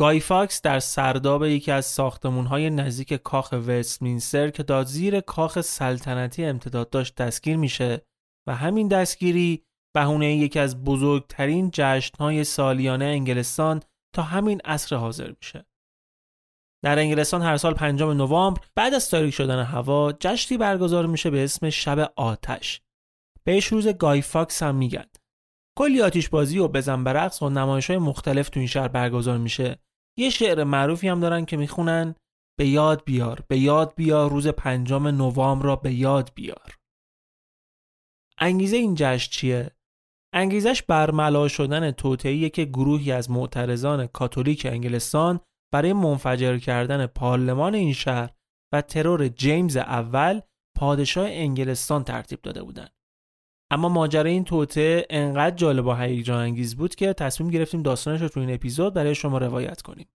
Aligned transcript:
گای 0.00 0.20
فاکس 0.20 0.62
در 0.62 0.78
سرداب 0.78 1.44
یکی 1.44 1.70
از 1.70 1.86
ساختمان‌های 1.86 2.70
نزدیک 2.70 3.14
کاخ 3.14 3.52
وستمینستر 3.52 4.50
که 4.50 4.62
تا 4.62 4.84
زیر 4.84 5.20
کاخ 5.20 5.60
سلطنتی 5.60 6.44
امتداد 6.44 6.90
داشت 6.90 7.14
دستگیر 7.14 7.56
میشه 7.56 8.06
و 8.48 8.54
همین 8.54 8.88
دستگیری 8.88 9.64
بهونه 9.94 10.36
یکی 10.36 10.58
از 10.58 10.84
بزرگترین 10.84 11.70
جشنهای 11.72 12.44
سالیانه 12.44 13.04
انگلستان 13.04 13.80
تا 14.14 14.22
همین 14.22 14.60
عصر 14.64 14.96
حاضر 14.96 15.32
میشه. 15.40 15.66
در 16.84 16.98
انگلستان 16.98 17.42
هر 17.42 17.56
سال 17.56 17.74
پنجم 17.74 18.10
نوامبر 18.10 18.60
بعد 18.74 18.94
از 18.94 19.10
تاریک 19.10 19.34
شدن 19.34 19.62
هوا 19.62 20.12
جشنی 20.12 20.58
برگزار 20.58 21.06
میشه 21.06 21.30
به 21.30 21.44
اسم 21.44 21.70
شب 21.70 22.12
آتش. 22.16 22.80
بهش 23.44 23.66
روز 23.66 23.88
گای 23.88 24.22
فاکس 24.22 24.62
هم 24.62 24.74
میگن. 24.74 25.06
کلی 25.78 26.02
آتیش 26.02 26.28
بازی 26.28 26.58
و 26.58 26.68
بزن 26.68 27.04
برقص 27.04 27.42
و 27.42 27.48
نمایش 27.48 27.90
های 27.90 27.98
مختلف 27.98 28.48
تو 28.48 28.60
این 28.60 28.68
شهر 28.68 28.88
برگزار 28.88 29.38
میشه 29.38 29.78
یه 30.18 30.30
شعر 30.30 30.64
معروفی 30.64 31.08
هم 31.08 31.20
دارن 31.20 31.44
که 31.44 31.56
می‌خونن 31.56 32.14
به 32.58 32.66
یاد 32.66 33.04
بیار 33.04 33.44
به 33.48 33.58
یاد 33.58 33.94
بیار 33.94 34.30
روز 34.30 34.48
پنجم 34.48 35.06
نوامبر 35.06 35.64
را 35.64 35.76
به 35.76 35.92
یاد 35.92 36.32
بیار. 36.34 36.76
انگیزه 38.38 38.76
این 38.76 38.94
جشن 38.94 39.30
چیه؟ 39.30 39.70
انگیزش 40.34 40.82
برملا 40.82 41.48
شدن 41.48 41.90
توطئه‌ای 41.90 42.50
که 42.50 42.64
گروهی 42.64 43.12
از 43.12 43.30
معترضان 43.30 44.06
کاتولیک 44.06 44.66
انگلستان 44.66 45.40
برای 45.72 45.92
منفجر 45.92 46.58
کردن 46.58 47.06
پارلمان 47.06 47.74
این 47.74 47.92
شهر 47.92 48.30
و 48.72 48.82
ترور 48.82 49.28
جیمز 49.28 49.76
اول 49.76 50.40
پادشاه 50.76 51.26
انگلستان 51.28 52.04
ترتیب 52.04 52.42
داده 52.42 52.62
بودند. 52.62 52.92
اما 53.70 53.88
ماجرای 53.88 54.32
این 54.32 54.44
توته 54.44 55.06
انقدر 55.10 55.56
جالب 55.56 55.86
و 55.86 55.94
هیجان 55.94 56.42
انگیز 56.42 56.76
بود 56.76 56.94
که 56.94 57.12
تصمیم 57.12 57.50
گرفتیم 57.50 57.82
داستانش 57.82 58.20
رو 58.20 58.28
تو 58.28 58.40
این 58.40 58.54
اپیزود 58.54 58.94
برای 58.94 59.14
شما 59.14 59.38
روایت 59.38 59.82
کنیم. 59.82 60.08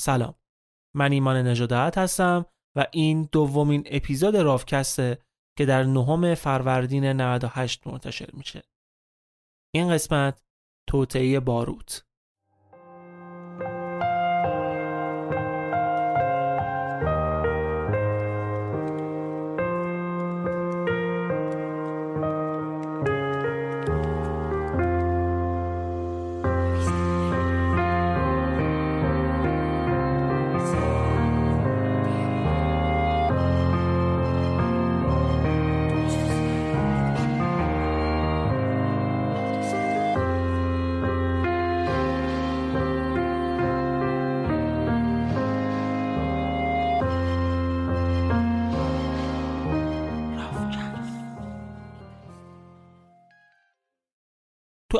سلام. 0.00 0.34
من 0.96 1.12
ایمان 1.12 1.36
نژادات 1.36 1.98
هستم 1.98 2.46
و 2.76 2.86
این 2.92 3.28
دومین 3.32 3.82
اپیزود 3.86 4.36
رافکسته 4.36 5.18
که 5.58 5.66
در 5.66 5.84
نهم 5.84 6.34
فروردین 6.34 7.04
98 7.04 7.86
منتشر 7.86 8.30
میشه. 8.32 8.62
این 9.74 9.90
قسمت 9.90 10.42
توطئه 10.88 11.40
باروت 11.40 12.07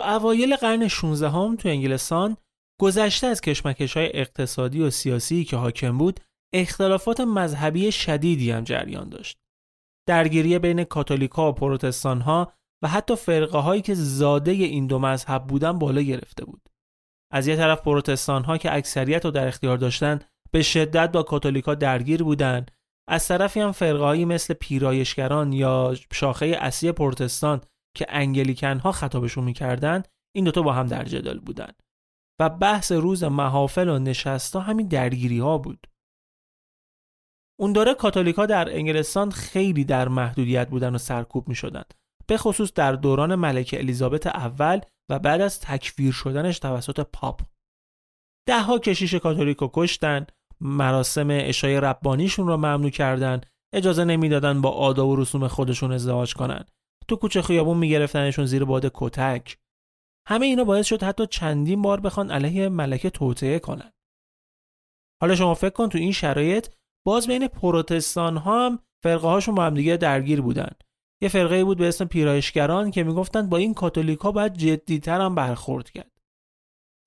اوایل 0.09 0.57
قرن 0.57 0.89
16 0.89 1.31
هم 1.31 1.57
تو 1.57 1.69
انگلستان 1.69 2.37
گذشته 2.81 3.27
از 3.27 3.41
کشمکش 3.41 3.97
های 3.97 4.11
اقتصادی 4.15 4.81
و 4.81 4.91
سیاسی 4.91 5.45
که 5.45 5.57
حاکم 5.57 5.99
بود 5.99 6.21
اختلافات 6.55 7.21
مذهبی 7.21 7.93
شدیدی 7.93 8.51
هم 8.51 8.65
جریان 8.65 9.09
داشت. 9.09 9.39
درگیری 10.09 10.59
بین 10.59 10.85
کاتولیکا 10.85 11.49
و 11.49 11.53
پروتستان 11.53 12.21
ها 12.21 12.53
و 12.83 12.89
حتی 12.89 13.17
فرقه 13.17 13.59
هایی 13.59 13.83
که 13.83 13.95
زاده 13.95 14.51
این 14.51 14.87
دو 14.87 14.99
مذهب 14.99 15.47
بودن 15.47 15.79
بالا 15.79 16.03
گرفته 16.03 16.45
بود. 16.45 16.69
از 17.33 17.47
یه 17.47 17.57
طرف 17.57 17.81
پروتستان 17.81 18.45
ها 18.45 18.59
که 18.59 18.75
اکثریت 18.75 19.25
رو 19.25 19.31
در 19.31 19.49
اختیار 19.49 19.77
داشتن 19.77 20.19
به 20.51 20.63
شدت 20.63 21.13
با 21.13 21.23
کاتولیکا 21.23 21.75
درگیر 21.75 22.23
بودند 22.23 22.71
از 23.09 23.29
طرفی 23.29 23.61
هم 23.61 23.73
فرقه 23.73 24.25
مثل 24.25 24.55
پیرایشگران 24.55 25.53
یا 25.53 25.95
شاخه 26.13 26.47
اصلی 26.61 26.93
پروتستان 26.93 27.61
که 27.99 28.07
انگلیکن 28.09 28.79
ها 28.79 28.93
خطابشون 28.93 29.45
می‌کردن 29.45 30.03
این 30.37 30.45
دوتا 30.45 30.63
با 30.63 30.73
هم 30.73 30.87
در 30.87 31.05
جدال 31.05 31.39
بودن 31.39 31.73
و 32.41 32.49
بحث 32.49 32.93
روز 32.93 33.25
محافل 33.25 33.89
و 33.89 33.99
نشستا 33.99 34.61
همین 34.61 34.89
درگیری 34.89 35.39
ها 35.39 35.59
بود 35.59 35.87
اون 37.61 37.73
دوره 37.73 37.95
کاتولیکا 37.95 38.47
در 38.47 38.77
انگلستان 38.77 39.31
خیلی 39.31 39.85
در 39.85 40.09
محدودیت 40.09 40.69
بودن 40.69 40.95
و 40.95 40.99
سرکوب 40.99 41.49
می 41.49 41.55
شدن. 41.55 41.85
به 42.27 42.37
خصوص 42.37 42.73
در 42.73 42.93
دوران 42.93 43.35
ملکه 43.35 43.79
الیزابت 43.79 44.27
اول 44.27 44.81
و 45.11 45.19
بعد 45.19 45.41
از 45.41 45.61
تکفیر 45.61 46.13
شدنش 46.13 46.59
توسط 46.59 47.01
پاپ. 47.01 47.41
دهها 48.49 48.79
کشیش 48.79 49.15
کاتولیکو 49.15 49.69
کشتن، 49.73 50.27
مراسم 50.61 51.29
اشای 51.31 51.81
ربانیشون 51.81 52.47
رو 52.47 52.57
ممنوع 52.57 52.91
کردن، 52.91 53.41
اجازه 53.75 54.05
نمی‌دادن 54.05 54.61
با 54.61 54.71
آداب 54.71 55.09
و 55.09 55.17
رسوم 55.17 55.49
خودشون 55.49 55.93
ازدواج 55.93 56.35
کنن. 56.35 56.65
تو 57.09 57.17
کوچه 57.17 57.43
خیابون 57.43 57.79
میگرفتنشون 57.79 58.47
زیر 58.47 58.65
باد 58.65 58.91
کتک. 58.95 59.59
همه 60.29 60.47
اینا 60.47 60.65
باعث 60.65 60.87
شد 60.87 61.03
حتی 61.03 61.27
چندین 61.27 61.83
بار 61.83 62.01
بخوان 62.01 62.31
علیه 62.31 62.69
ملکه 62.69 63.11
توطئه 63.11 63.59
کنن. 63.59 63.93
حالا 65.21 65.35
شما 65.35 65.55
فکر 65.55 65.71
کن 65.71 65.89
تو 65.89 65.99
این 65.99 66.13
شرایط 66.13 66.69
باز 67.07 67.27
بین 67.27 67.49
پروتستان 67.49 68.37
ها 68.37 68.67
هم 68.67 68.79
فرقه 69.03 69.29
هاشون 69.29 69.55
با 69.55 69.65
هم 69.65 69.75
دیگه 69.75 69.97
درگیر 69.97 70.41
بودن. 70.41 70.71
یه 71.23 71.29
فرقه 71.29 71.65
بود 71.65 71.79
به 71.79 71.89
اسم 71.89 72.05
پیرایشگران 72.05 72.91
که 72.91 73.05
می‌گفتند 73.05 73.51
با 73.51 73.57
این 73.57 73.75
کاتولیکا 73.75 74.33
باید 74.33 74.55
جدیتر 74.55 75.21
هم 75.21 75.35
برخورد 75.35 75.91
کرد. 75.91 76.13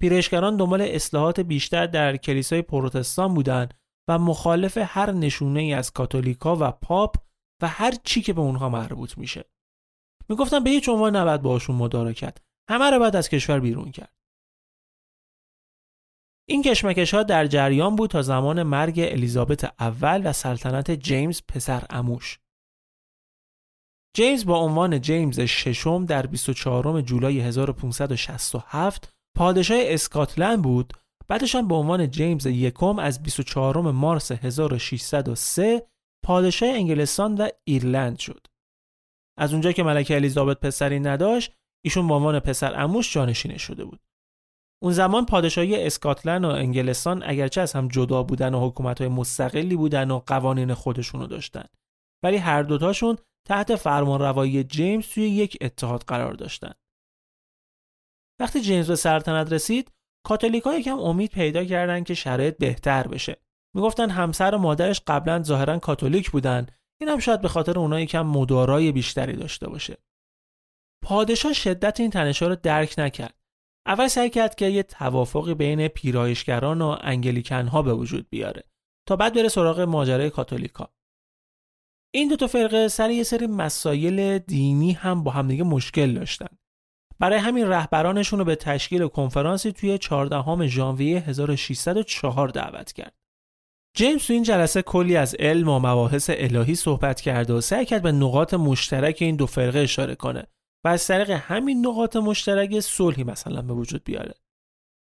پیرایشگران 0.01 0.57
دنبال 0.57 0.81
اصلاحات 0.81 1.39
بیشتر 1.39 1.85
در 1.85 2.17
کلیسای 2.17 2.61
پروتستان 2.61 3.33
بودند 3.33 3.73
و 4.07 4.19
مخالف 4.19 4.77
هر 4.81 5.11
نشونه 5.11 5.59
ای 5.59 5.73
از 5.73 5.91
کاتولیکا 5.91 6.55
و 6.55 6.71
پاپ 6.71 7.15
و 7.61 7.67
هر 7.67 7.93
چی 8.03 8.21
که 8.21 8.33
به 8.33 8.41
اونها 8.41 8.69
مربوط 8.69 9.17
میشه. 9.17 9.50
می‌گفتن 10.29 10.63
به 10.63 10.69
هیچ 10.69 10.89
عنوان 10.89 11.15
نباید 11.15 11.41
باشون 11.41 11.75
مدارکت 11.75 12.37
همه 12.69 12.89
رو 12.89 12.99
باید 12.99 13.15
از 13.15 13.29
کشور 13.29 13.59
بیرون 13.59 13.91
کرد 13.91 14.13
این 16.49 16.61
کشمکش 16.63 17.13
ها 17.13 17.23
در 17.23 17.47
جریان 17.47 17.95
بود 17.95 18.09
تا 18.09 18.21
زمان 18.21 18.63
مرگ 18.63 18.99
الیزابت 18.99 19.73
اول 19.79 20.21
و 20.25 20.33
سلطنت 20.33 20.91
جیمز 20.91 21.41
پسر 21.47 21.85
اموش. 21.89 22.39
جیمز 24.15 24.45
با 24.45 24.57
عنوان 24.59 25.01
جیمز 25.01 25.39
ششم 25.39 26.05
در 26.05 26.27
24 26.27 27.01
جولای 27.01 27.39
1567 27.39 29.13
پادشاه 29.37 29.79
اسکاتلند 29.81 30.61
بود 30.61 30.93
بعدش 31.27 31.55
هم 31.55 31.67
به 31.67 31.75
عنوان 31.75 32.11
جیمز 32.11 32.45
یکم 32.45 32.99
از 32.99 33.23
24 33.23 33.91
مارس 33.91 34.31
1603 34.31 35.87
پادشاه 36.25 36.69
انگلستان 36.69 37.35
و 37.35 37.49
ایرلند 37.63 38.19
شد. 38.19 38.47
از 39.37 39.53
اونجا 39.53 39.71
که 39.71 39.83
ملکه 39.83 40.15
الیزابت 40.15 40.59
پسری 40.59 40.99
نداشت 40.99 41.53
ایشون 41.85 42.07
به 42.07 42.13
عنوان 42.13 42.39
پسر 42.39 42.81
اموش 42.83 43.13
جانشینه 43.13 43.57
شده 43.57 43.85
بود. 43.85 43.99
اون 44.83 44.93
زمان 44.93 45.25
پادشاهی 45.25 45.85
اسکاتلند 45.85 46.45
و 46.45 46.47
انگلستان 46.47 47.23
اگرچه 47.25 47.61
از 47.61 47.73
هم 47.73 47.87
جدا 47.87 48.23
بودن 48.23 48.53
و 48.53 48.67
حکومت 48.67 49.01
مستقلی 49.01 49.75
بودن 49.75 50.11
و 50.11 50.19
قوانین 50.19 50.73
خودشونو 50.73 51.27
داشتن 51.27 51.65
ولی 52.23 52.37
هر 52.37 52.63
دوتاشون 52.63 53.17
تحت 53.47 53.75
فرمان 53.75 54.19
روایی 54.19 54.63
جیمز 54.63 55.07
توی 55.07 55.23
یک 55.23 55.57
اتحاد 55.61 56.03
قرار 56.03 56.33
داشتن. 56.33 56.71
وقتی 58.39 58.61
جیمز 58.61 58.87
به 58.87 58.95
سلطنت 58.95 59.53
رسید 59.53 59.91
کاتولیکا 60.25 60.73
یکم 60.73 60.99
امید 60.99 61.31
پیدا 61.31 61.65
کردن 61.65 62.03
که 62.03 62.13
شرایط 62.13 62.57
بهتر 62.57 63.07
بشه. 63.07 63.41
می‌گفتن 63.75 64.09
همسر 64.09 64.55
و 64.55 64.57
مادرش 64.57 65.01
قبلا 65.07 65.43
ظاهرا 65.43 65.79
کاتولیک 65.79 66.31
بودن 66.31 66.67
این 67.01 67.09
هم 67.09 67.19
شاید 67.19 67.41
به 67.41 67.47
خاطر 67.47 67.79
اونا 67.79 67.99
یکم 67.99 68.21
مدارای 68.21 68.91
بیشتری 68.91 69.35
داشته 69.35 69.69
باشه. 69.69 69.97
پادشاه 71.03 71.53
شدت 71.53 71.99
این 71.99 72.09
تنشا 72.09 72.47
رو 72.47 72.55
درک 72.55 72.95
نکرد. 72.97 73.35
اول 73.85 74.07
سعی 74.07 74.29
کرد 74.29 74.55
که 74.55 74.65
یه 74.65 74.83
توافقی 74.83 75.53
بین 75.53 75.87
پیرایشگران 75.87 76.81
و 76.81 76.97
انگلیکن 77.01 77.67
ها 77.67 77.81
به 77.81 77.93
وجود 77.93 78.29
بیاره 78.29 78.63
تا 79.07 79.15
بعد 79.15 79.33
بره 79.33 79.47
سراغ 79.47 79.79
ماجرای 79.79 80.29
کاتولیکا. 80.29 80.89
این 82.13 82.27
دو 82.27 82.35
تا 82.35 82.47
فرقه 82.47 82.87
سر 82.87 83.09
یه 83.09 83.23
سری 83.23 83.47
مسائل 83.47 84.37
دینی 84.37 84.91
هم 84.91 85.23
با 85.23 85.31
همدیگه 85.31 85.63
مشکل 85.63 86.13
داشتن. 86.13 86.57
برای 87.19 87.39
همین 87.39 87.67
رهبرانشون 87.67 88.39
رو 88.39 88.45
به 88.45 88.55
تشکیل 88.55 89.07
کنفرانسی 89.07 89.71
توی 89.71 89.97
14 89.97 90.67
ژانویه 90.67 91.19
1604 91.19 92.49
دعوت 92.49 92.91
کرد. 92.91 93.20
جیمز 93.93 94.25
تو 94.27 94.33
این 94.33 94.43
جلسه 94.43 94.81
کلی 94.81 95.15
از 95.17 95.35
علم 95.35 95.69
و 95.69 95.79
مباحث 95.79 96.29
الهی 96.33 96.75
صحبت 96.75 97.21
کرد 97.21 97.49
و 97.49 97.61
سعی 97.61 97.85
کرد 97.85 98.03
به 98.03 98.11
نقاط 98.11 98.53
مشترک 98.53 99.17
این 99.21 99.35
دو 99.35 99.45
فرقه 99.45 99.79
اشاره 99.79 100.15
کنه 100.15 100.47
و 100.85 100.87
از 100.87 101.07
طریق 101.07 101.29
همین 101.29 101.87
نقاط 101.87 102.15
مشترک 102.15 102.79
صلحی 102.79 103.23
مثلا 103.23 103.61
به 103.61 103.73
وجود 103.73 104.03
بیاره. 104.03 104.33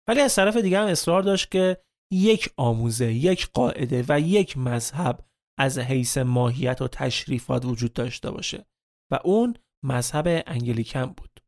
ولی 0.09 0.21
از 0.21 0.35
طرف 0.35 0.57
دیگه 0.57 0.79
هم 0.79 0.87
اصرار 0.87 1.23
داشت 1.23 1.51
که 1.51 1.77
یک 2.13 2.51
آموزه، 2.57 3.13
یک 3.13 3.49
قاعده 3.55 4.05
و 4.09 4.21
یک 4.21 4.59
مذهب 4.59 5.27
از 5.59 5.79
حیث 5.79 6.19
ماهیت 6.19 6.83
و 6.83 6.89
تشریفات 6.89 7.65
وجود 7.65 7.93
داشته 7.93 8.31
باشه 8.31 8.67
و 9.13 9.19
اون 9.25 9.55
مذهب 9.85 10.43
انگلیکن 10.47 11.07
بود. 11.07 11.41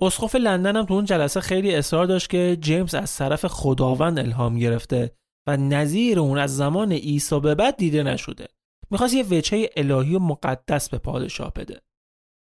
اسقف 0.00 0.34
لندن 0.34 0.76
هم 0.76 0.84
تو 0.84 0.94
اون 0.94 1.04
جلسه 1.04 1.40
خیلی 1.40 1.74
اصرار 1.74 2.06
داشت 2.06 2.30
که 2.30 2.58
جیمز 2.60 2.94
از 2.94 3.16
طرف 3.16 3.46
خداوند 3.46 4.18
الهام 4.18 4.58
گرفته 4.58 5.16
و 5.46 5.56
نظیر 5.56 6.18
اون 6.18 6.38
از 6.38 6.56
زمان 6.56 6.92
عیسی 6.92 7.40
به 7.40 7.54
بعد 7.54 7.76
دیده 7.76 8.02
نشده. 8.02 8.48
می‌خواست 8.90 9.14
یه 9.14 9.24
وچه 9.24 9.70
الهی 9.76 10.14
و 10.14 10.18
مقدس 10.18 10.88
به 10.88 10.98
پادشاه 10.98 11.52
بده. 11.52 11.80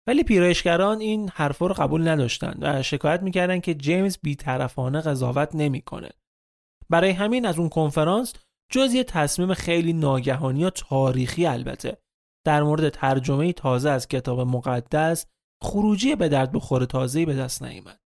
ولی 0.08 0.22
پیرایشگران 0.22 1.00
این 1.00 1.28
حرفا 1.28 1.66
رو 1.66 1.74
قبول 1.74 2.08
نداشتند 2.08 2.58
و 2.60 2.82
شکایت 2.82 3.22
می‌کردند 3.22 3.62
که 3.62 3.74
جیمز 3.74 4.18
بیطرفانه 4.22 5.00
قضاوت 5.00 5.54
نمی‌کنه. 5.54 6.10
برای 6.90 7.10
همین 7.10 7.46
از 7.46 7.58
اون 7.58 7.68
کنفرانس 7.68 8.32
جز 8.72 8.94
یه 8.94 9.04
تصمیم 9.04 9.54
خیلی 9.54 9.92
ناگهانی 9.92 10.64
و 10.64 10.70
تاریخی 10.70 11.46
البته 11.46 11.98
در 12.46 12.62
مورد 12.62 12.88
ترجمه 12.88 13.52
تازه 13.52 13.90
از 13.90 14.08
کتاب 14.08 14.40
مقدس 14.40 15.26
خروجی 15.62 16.14
به 16.14 16.28
درد 16.28 16.52
بخور 16.52 16.84
تازه‌ای 16.84 17.26
به 17.26 17.34
دست 17.34 17.62
نیامد. 17.62 18.00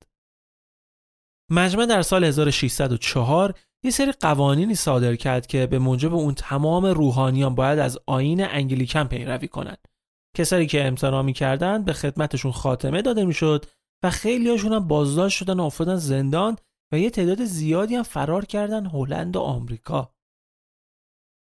مجمع 1.50 1.86
در 1.86 2.02
سال 2.02 2.24
1604 2.24 3.58
یه 3.84 3.90
سری 3.90 4.12
قوانینی 4.12 4.74
صادر 4.74 5.16
کرد 5.16 5.46
که 5.46 5.66
به 5.66 5.78
موجب 5.78 6.14
اون 6.14 6.34
تمام 6.34 6.86
روحانیان 6.86 7.54
باید 7.54 7.78
از 7.78 7.98
آین 8.06 8.44
انگلیکن 8.44 9.04
پیروی 9.04 9.48
کنند. 9.48 9.88
کسایی 10.36 10.66
که 10.66 10.84
امتناع 10.84 11.22
می‌کردند 11.22 11.84
به 11.84 11.92
خدمتشون 11.92 12.52
خاتمه 12.52 13.02
داده 13.02 13.24
می‌شد 13.24 13.66
و 14.04 14.10
خیلی 14.10 14.50
هاشون 14.50 14.72
هم 14.72 14.88
بازداشت 14.88 15.38
شدن 15.38 15.60
و 15.60 15.62
افتادن 15.62 15.96
زندان 15.96 16.56
و 16.92 16.98
یه 16.98 17.10
تعداد 17.10 17.44
زیادی 17.44 17.94
هم 17.96 18.02
فرار 18.02 18.44
کردن 18.44 18.86
هلند 18.86 19.36
و 19.36 19.40
آمریکا. 19.40 20.14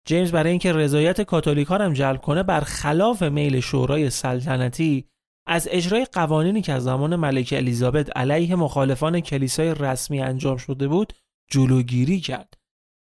جیمز 0.08 0.31
برای 0.31 0.50
اینکه 0.50 0.74
رضایت 0.74 1.22
کاتولیکا 1.22 1.78
هم 1.78 1.94
جلب 1.94 2.22
کنه 2.22 2.44
برخلاف 2.44 3.24
میل 3.24 3.60
شورای 3.60 4.10
سلطنتی 4.10 5.10
از 5.48 5.68
اجرای 5.72 6.06
قوانینی 6.06 6.62
که 6.62 6.74
از 6.74 6.84
زمان 6.84 7.16
ملکه 7.16 7.58
الیزابت 7.58 8.18
علیه 8.18 8.56
مخالفان 8.56 9.20
کلیسای 9.20 9.74
رسمی 9.74 10.22
انجام 10.22 10.58
شده 10.58 10.88
بود 10.88 11.14
جلوگیری 11.51 12.19
کرد 12.19 12.54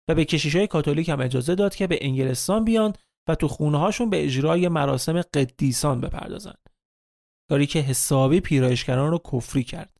و 0.07 0.15
به 0.15 0.25
کشیشای 0.25 0.67
کاتولیک 0.67 1.09
هم 1.09 1.21
اجازه 1.21 1.55
داد 1.55 1.75
که 1.75 1.87
به 1.87 1.97
انگلستان 2.01 2.63
بیان 2.63 2.93
و 3.27 3.35
تو 3.35 3.47
خونه 3.47 3.79
هاشون 3.79 4.09
به 4.09 4.23
اجرای 4.23 4.67
مراسم 4.67 5.21
قدیسان 5.21 6.01
بپردازن 6.01 6.53
کاری 7.49 7.67
که 7.67 7.79
حسابی 7.79 8.39
پیرایشگران 8.39 9.11
رو 9.11 9.21
کفری 9.33 9.63
کرد. 9.63 9.97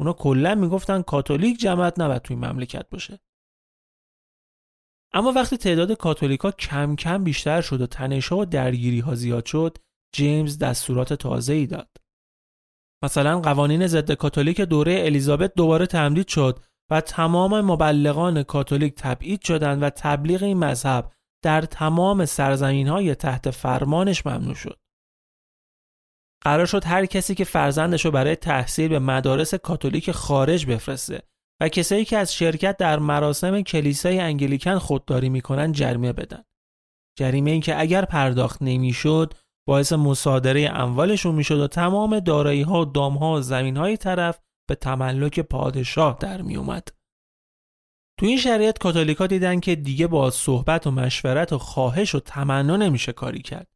اونا 0.00 0.12
کلا 0.12 0.54
می‌گفتن 0.54 1.02
کاتولیک 1.02 1.60
جماعت 1.60 2.00
نباید 2.00 2.22
توی 2.22 2.36
مملکت 2.36 2.88
باشه. 2.88 3.20
اما 5.12 5.32
وقتی 5.32 5.56
تعداد 5.56 5.92
کاتولیکا 5.92 6.50
کم 6.50 6.96
کم 6.96 7.24
بیشتر 7.24 7.60
شد 7.60 7.80
و 7.80 7.86
تنشها 7.86 8.38
و 8.38 8.44
درگیری 8.44 9.04
زیاد 9.14 9.46
شد 9.46 9.78
جیمز 10.14 10.58
دستورات 10.58 11.12
تازه 11.12 11.52
ای 11.52 11.66
داد. 11.66 11.96
مثلا 13.02 13.40
قوانین 13.40 13.86
ضد 13.86 14.12
کاتولیک 14.12 14.60
دوره 14.60 15.00
الیزابت 15.04 15.54
دوباره 15.54 15.86
تمدید 15.86 16.28
شد 16.28 16.64
و 16.90 17.00
تمام 17.00 17.60
مبلغان 17.60 18.42
کاتولیک 18.42 18.94
تبعید 18.94 19.42
شدند 19.42 19.82
و 19.82 19.90
تبلیغ 19.90 20.42
این 20.42 20.58
مذهب 20.58 21.12
در 21.42 21.62
تمام 21.62 22.24
سرزمین 22.24 22.88
های 22.88 23.14
تحت 23.14 23.50
فرمانش 23.50 24.26
ممنوع 24.26 24.54
شد. 24.54 24.78
قرار 26.42 26.66
شد 26.66 26.84
هر 26.84 27.06
کسی 27.06 27.34
که 27.34 27.44
فرزندش 27.44 28.04
رو 28.04 28.10
برای 28.10 28.36
تحصیل 28.36 28.88
به 28.88 28.98
مدارس 28.98 29.54
کاتولیک 29.54 30.10
خارج 30.10 30.66
بفرسته 30.66 31.22
و 31.60 31.68
کسایی 31.68 32.04
که 32.04 32.18
از 32.18 32.34
شرکت 32.34 32.76
در 32.76 32.98
مراسم 32.98 33.62
کلیسای 33.62 34.20
انگلیکن 34.20 34.78
خودداری 34.78 35.28
می‌کنن 35.28 35.72
جریمه 35.72 36.12
بدن. 36.12 36.42
جریمه 37.18 37.50
این 37.50 37.60
که 37.60 37.80
اگر 37.80 38.04
پرداخت 38.04 38.62
نمی‌شد 38.62 39.34
باعث 39.68 39.92
مصادره 39.92 40.70
اموالشون 40.74 41.34
می‌شد 41.34 41.60
و 41.60 41.66
تمام 41.66 42.20
دارایی 42.20 42.62
ها 42.62 42.80
و 42.80 42.84
دام 42.84 43.16
ها 43.16 43.32
و 43.32 43.40
زمین 43.40 43.76
های 43.76 43.96
طرف 43.96 44.38
به 44.70 44.76
تملک 44.76 45.40
پادشاه 45.40 46.16
در 46.20 46.42
می 46.42 46.56
اومد. 46.56 46.88
تو 48.18 48.26
این 48.26 48.38
شرایط 48.38 48.78
کاتولیکا 48.78 49.26
دیدن 49.26 49.60
که 49.60 49.76
دیگه 49.76 50.06
با 50.06 50.30
صحبت 50.30 50.86
و 50.86 50.90
مشورت 50.90 51.52
و 51.52 51.58
خواهش 51.58 52.14
و 52.14 52.20
تمنا 52.20 52.76
نمیشه 52.76 53.12
کاری 53.12 53.42
کرد. 53.42 53.68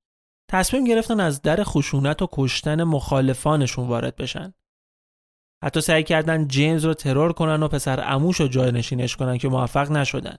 تصمیم 0.51 0.85
گرفتن 0.85 1.21
از 1.21 1.43
در 1.43 1.65
خشونت 1.65 2.23
و 2.23 2.29
کشتن 2.33 2.85
مخالفانشون 2.85 3.89
وارد 3.89 4.17
بشن. 4.17 4.55
حتی 5.65 5.81
سعی 5.81 6.03
کردن 6.03 6.49
جیمز 6.49 6.85
رو 6.85 6.95
ترور 6.95 7.33
کنن 7.33 7.63
و 7.63 7.69
پسر 7.69 8.15
اموش 8.15 8.41
رو 8.41 8.49
جای 8.49 8.73
نشینش 8.73 9.17
کنن 9.17 9.39
که 9.39 9.49
موفق 9.49 9.91
نشدن. 9.91 10.37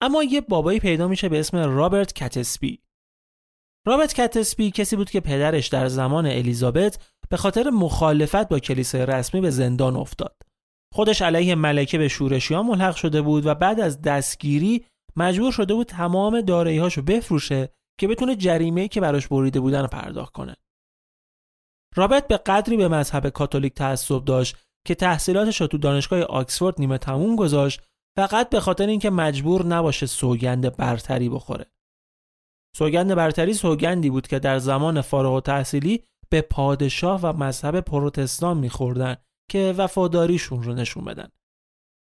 اما 0.00 0.22
یه 0.22 0.40
بابایی 0.40 0.80
پیدا 0.80 1.08
میشه 1.08 1.28
به 1.28 1.40
اسم 1.40 1.56
رابرت 1.56 2.12
کتسبی. 2.12 2.82
رابرت 3.86 4.14
کتسبی 4.14 4.70
کسی 4.70 4.96
بود 4.96 5.10
که 5.10 5.20
پدرش 5.20 5.68
در 5.68 5.88
زمان 5.88 6.26
الیزابت 6.26 6.98
به 7.28 7.36
خاطر 7.36 7.70
مخالفت 7.70 8.48
با 8.48 8.58
کلیسای 8.58 9.06
رسمی 9.06 9.40
به 9.40 9.50
زندان 9.50 9.96
افتاد. 9.96 10.42
خودش 10.94 11.22
علیه 11.22 11.54
ملکه 11.54 11.98
به 11.98 12.08
شورشیان 12.08 12.66
ملحق 12.66 12.96
شده 12.96 13.22
بود 13.22 13.46
و 13.46 13.54
بعد 13.54 13.80
از 13.80 14.02
دستگیری 14.02 14.84
مجبور 15.16 15.52
شده 15.52 15.74
بود 15.74 15.86
تمام 15.86 16.40
دارایی‌هاشو 16.40 17.02
بفروشه 17.02 17.68
که 18.00 18.08
بتونه 18.08 18.36
جریمه‌ای 18.36 18.88
که 18.88 19.00
براش 19.00 19.28
بریده 19.28 19.60
بودن 19.60 19.80
رو 19.80 19.86
پرداخت 19.86 20.32
کنه. 20.32 20.56
رابرت 21.96 22.28
به 22.28 22.36
قدری 22.36 22.76
به 22.76 22.88
مذهب 22.88 23.28
کاتولیک 23.28 23.74
تعصب 23.74 24.24
داشت 24.24 24.56
که 24.86 24.94
تحصیلاتش 24.94 25.60
رو 25.60 25.66
تو 25.66 25.78
دانشگاه 25.78 26.22
آکسفورد 26.22 26.74
نیمه 26.78 26.98
تموم 26.98 27.36
گذاشت 27.36 27.82
فقط 28.16 28.50
به 28.50 28.60
خاطر 28.60 28.86
اینکه 28.86 29.10
مجبور 29.10 29.66
نباشه 29.66 30.06
سوگند 30.06 30.76
برتری 30.76 31.28
بخوره. 31.28 31.66
سوگند 32.76 33.14
برتری 33.14 33.54
سوگندی 33.54 34.10
بود 34.10 34.26
که 34.26 34.38
در 34.38 34.58
زمان 34.58 35.00
فارغ 35.00 35.32
و 35.32 35.40
تحصیلی 35.40 36.04
به 36.30 36.40
پادشاه 36.40 37.20
و 37.20 37.32
مذهب 37.32 37.80
پروتستان 37.80 38.58
میخوردن 38.58 39.16
که 39.50 39.74
وفاداریشون 39.78 40.62
رو 40.62 40.74
نشون 40.74 41.04
بدن. 41.04 41.28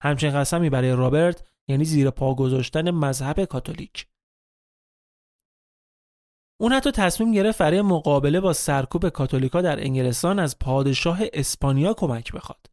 همچنین 0.03 0.33
قسمی 0.33 0.69
برای 0.69 0.91
رابرت 0.91 1.47
یعنی 1.69 1.85
زیر 1.85 2.09
پا 2.09 2.35
گذاشتن 2.35 2.91
مذهب 2.91 3.43
کاتولیک. 3.45 4.07
اون 6.61 6.73
حتی 6.73 6.91
تصمیم 6.91 7.31
گرفت 7.31 7.59
برای 7.59 7.81
مقابله 7.81 8.39
با 8.39 8.53
سرکوب 8.53 9.09
کاتولیکا 9.09 9.61
در 9.61 9.83
انگلستان 9.83 10.39
از 10.39 10.59
پادشاه 10.59 11.19
اسپانیا 11.33 11.93
کمک 11.93 12.33
بخواد. 12.33 12.65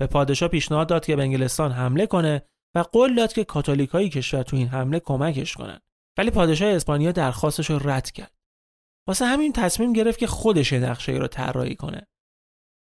به 0.00 0.06
پادشاه 0.06 0.48
پیشنهاد 0.48 0.88
داد 0.88 1.06
که 1.06 1.16
به 1.16 1.22
انگلستان 1.22 1.72
حمله 1.72 2.06
کنه 2.06 2.42
و 2.76 2.80
قول 2.80 3.14
داد 3.14 3.32
که 3.32 3.44
کاتولیکای 3.44 4.08
کشور 4.08 4.42
تو 4.42 4.56
این 4.56 4.68
حمله 4.68 5.00
کمکش 5.00 5.54
کنن. 5.54 5.80
ولی 6.18 6.30
پادشاه 6.30 6.68
اسپانیا 6.68 7.12
درخواستش 7.12 7.70
رو 7.70 7.90
رد 7.90 8.10
کرد. 8.10 8.32
واسه 9.08 9.26
همین 9.26 9.52
تصمیم 9.52 9.92
گرفت 9.92 10.18
که 10.18 10.26
خودش 10.26 10.72
نقشه 10.72 11.12
رو 11.12 11.26
طراحی 11.26 11.74
کنه. 11.74 12.06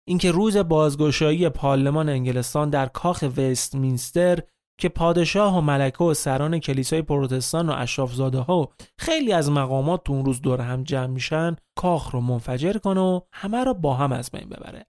اینکه 0.08 0.32
روز 0.32 0.58
بازگشایی 0.58 1.50
پارلمان 1.50 2.10
انگلستان 2.10 2.70
در 2.70 2.86
کاخ 2.86 3.24
وستمینستر 3.38 4.40
که 4.80 4.90
پادشاه 4.90 5.58
و 5.58 5.62
ملکه 5.62 6.04
و 6.04 6.14
سران 6.14 6.60
کلیسای 6.60 7.02
پروتستان 7.02 7.70
و 7.70 7.74
اشرافزاده 7.78 8.40
ها 8.40 8.60
و 8.60 8.68
خیلی 9.00 9.34
از 9.34 9.52
مقامات 9.52 10.04
تو 10.04 10.14
اون 10.14 10.26
روز 10.26 10.42
دور 10.42 10.62
هم 10.62 10.84
جمع 10.84 11.08
میشن 11.08 11.56
کاخ 11.78 12.12
رو 12.12 12.22
منفجر 12.22 12.74
کنه 12.74 13.02
و 13.02 13.22
همه 13.34 13.64
رو 13.64 13.74
با 13.74 13.94
هم 13.94 14.12
از 14.12 14.32
بین 14.32 14.50
ببره 14.50 14.86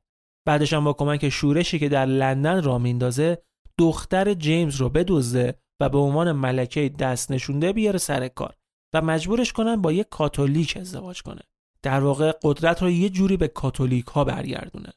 بعدش 0.46 0.72
هم 0.72 0.84
با 0.84 0.92
کمک 0.92 1.28
شورشی 1.28 1.78
که 1.78 1.88
در 1.88 2.06
لندن 2.06 2.62
را 2.62 2.78
میندازه 2.78 3.42
دختر 3.78 4.34
جیمز 4.34 4.76
رو 4.76 4.88
بدزده 4.88 5.58
و 5.80 5.88
به 5.88 5.98
عنوان 5.98 6.32
ملکه 6.32 6.88
دست 6.88 7.30
نشونده 7.30 7.72
بیاره 7.72 7.98
سر 7.98 8.28
کار 8.28 8.54
و 8.94 9.02
مجبورش 9.02 9.52
کنن 9.52 9.82
با 9.82 9.92
یک 9.92 10.08
کاتولیک 10.10 10.76
ازدواج 10.76 11.22
کنه 11.22 11.42
در 11.82 12.00
واقع 12.00 12.32
قدرت 12.42 12.82
رو 12.82 12.90
یه 12.90 13.08
جوری 13.08 13.36
به 13.36 13.48
کاتولیک 13.48 14.06
ها 14.06 14.24
برگردونه 14.24 14.92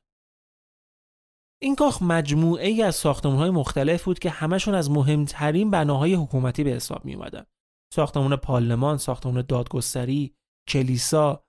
این 1.63 1.75
کاخ 1.75 2.01
مجموعه 2.01 2.67
ای 2.67 2.83
از 2.83 2.95
ساختمان 2.95 3.37
های 3.37 3.49
مختلف 3.49 4.03
بود 4.03 4.19
که 4.19 4.29
همشون 4.29 4.75
از 4.75 4.91
مهمترین 4.91 5.71
بناهای 5.71 6.13
حکومتی 6.13 6.63
به 6.63 6.69
حساب 6.69 7.05
می 7.05 7.15
اومدن. 7.15 7.45
ساختمان 7.93 8.35
پارلمان، 8.35 8.97
ساختمان 8.97 9.41
دادگستری، 9.41 10.35
کلیسا 10.69 11.43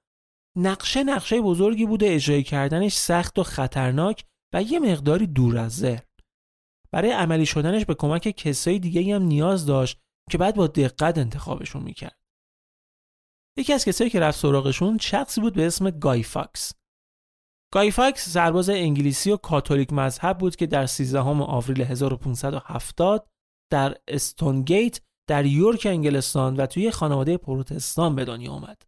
نقشه 0.57 1.05
نقشه 1.05 1.41
بزرگی 1.41 1.87
بوده 1.87 2.15
اجرای 2.15 2.43
کردنش 2.43 2.95
سخت 2.95 3.39
و 3.39 3.43
خطرناک 3.43 4.25
و 4.55 4.63
یه 4.63 4.79
مقداری 4.79 5.27
دور 5.27 5.59
از 5.59 5.77
ذهن. 5.77 6.03
برای 6.93 7.11
عملی 7.11 7.47
شدنش 7.47 7.85
به 7.85 7.95
کمک 7.95 8.23
کسای 8.23 8.79
دیگه 8.79 9.15
هم 9.15 9.23
نیاز 9.23 9.67
داشت 9.67 9.99
که 10.31 10.39
بعد 10.39 10.57
با 10.57 10.67
دقت 10.67 11.19
انتخابشون 11.19 11.83
می‌کرد. 11.83 12.19
یکی 13.59 13.73
از 13.73 13.85
کسایی 13.85 14.11
که 14.11 14.21
رفت 14.21 14.39
سراغشون 14.39 14.99
شخصی 14.99 15.41
بود 15.41 15.55
به 15.55 15.67
اسم 15.67 15.91
گای 15.91 16.23
فاکس. 16.23 16.73
گای 17.73 17.91
فاکس 17.91 18.29
سرباز 18.29 18.71
انگلیسی 18.71 19.31
و 19.31 19.37
کاتولیک 19.37 19.93
مذهب 19.93 20.39
بود 20.39 20.57
که 20.57 20.67
در 20.67 20.87
13 20.87 21.21
آوریل 21.21 21.83
1570 21.83 23.29
در 23.73 23.97
استونگیت 24.09 25.01
در 25.29 25.47
یورک 25.47 25.87
انگلستان 25.91 26.57
و 26.57 26.67
توی 26.67 26.91
خانواده 26.91 27.37
پروتستان 27.37 28.15
به 28.15 28.25
دنیا 28.25 28.53
آمد. 28.53 28.83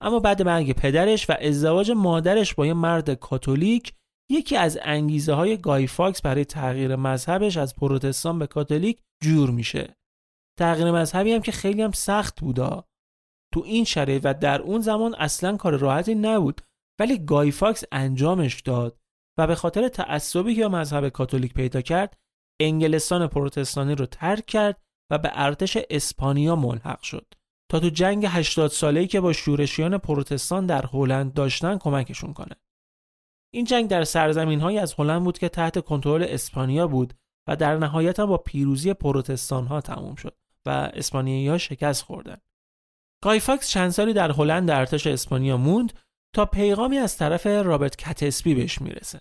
اما 0.00 0.20
بعد 0.20 0.42
مرگ 0.42 0.72
پدرش 0.72 1.30
و 1.30 1.36
ازدواج 1.40 1.90
مادرش 1.90 2.54
با 2.54 2.66
یه 2.66 2.74
مرد 2.74 3.10
کاتولیک 3.10 3.92
یکی 4.32 4.56
از 4.56 4.78
انگیزه 4.82 5.32
های 5.32 5.56
گای 5.56 5.86
فاکس 5.86 6.22
برای 6.22 6.44
تغییر 6.44 6.96
مذهبش 6.96 7.56
از 7.56 7.76
پروتستان 7.76 8.38
به 8.38 8.46
کاتولیک 8.46 9.00
جور 9.22 9.50
میشه. 9.50 9.96
تغییر 10.58 10.90
مذهبی 10.90 11.32
هم 11.32 11.40
که 11.40 11.52
خیلی 11.52 11.82
هم 11.82 11.92
سخت 11.92 12.40
بودا. 12.40 12.84
تو 13.54 13.62
این 13.66 13.84
شرایط 13.84 14.22
و 14.24 14.34
در 14.34 14.62
اون 14.62 14.80
زمان 14.80 15.14
اصلا 15.14 15.56
کار 15.56 15.76
راحتی 15.76 16.14
نبود 16.14 16.60
ولی 17.00 17.18
گای 17.18 17.50
فاکس 17.50 17.84
انجامش 17.92 18.60
داد 18.60 18.98
و 19.38 19.46
به 19.46 19.54
خاطر 19.54 19.88
تعصبی 19.88 20.54
که 20.54 20.68
مذهب 20.68 21.08
کاتولیک 21.08 21.54
پیدا 21.54 21.80
کرد 21.80 22.16
انگلستان 22.60 23.26
پروتستانی 23.26 23.94
رو 23.94 24.06
ترک 24.06 24.46
کرد 24.46 24.80
و 25.10 25.18
به 25.18 25.30
ارتش 25.34 25.78
اسپانیا 25.90 26.56
ملحق 26.56 27.02
شد 27.02 27.34
تا 27.70 27.80
تو 27.80 27.88
جنگ 27.88 28.26
80 28.28 28.70
ساله‌ای 28.70 29.06
که 29.06 29.20
با 29.20 29.32
شورشیان 29.32 29.98
پروتستان 29.98 30.66
در 30.66 30.86
هلند 30.86 31.34
داشتن 31.34 31.78
کمکشون 31.78 32.32
کنه. 32.32 32.56
این 33.54 33.64
جنگ 33.64 33.88
در 33.88 34.04
سرزمین 34.04 34.60
های 34.60 34.78
از 34.78 34.94
هلند 34.98 35.24
بود 35.24 35.38
که 35.38 35.48
تحت 35.48 35.84
کنترل 35.84 36.22
اسپانیا 36.28 36.86
بود 36.86 37.14
و 37.48 37.56
در 37.56 37.76
نهایت 37.76 38.20
هم 38.20 38.26
با 38.26 38.38
پیروزی 38.38 38.94
پروتستان 38.94 39.66
ها 39.66 39.80
تموم 39.80 40.14
شد 40.14 40.36
و 40.66 40.70
اسپانیایی 40.94 41.48
ها 41.48 41.58
شکست 41.58 42.02
خوردن. 42.02 42.36
گای 43.22 43.37
فاکس 43.37 43.68
چند 43.68 43.90
سالی 43.90 44.12
در 44.12 44.30
هلند 44.30 44.68
در 44.68 44.78
ارتش 44.78 45.06
اسپانیا 45.06 45.56
موند 45.56 45.92
تا 46.34 46.46
پیغامی 46.46 46.98
از 46.98 47.16
طرف 47.16 47.46
رابرت 47.46 47.96
کتسبی 47.96 48.54
بهش 48.54 48.80
می‌رسه. 48.80 49.20